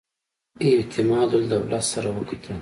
[0.67, 2.55] اعتمادالدوله سره وکتل.